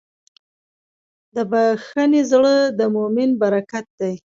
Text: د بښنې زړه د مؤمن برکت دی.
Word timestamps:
د 1.35 1.37
بښنې 1.51 2.21
زړه 2.31 2.55
د 2.79 2.81
مؤمن 2.95 3.29
برکت 3.41 3.85
دی. 3.99 4.13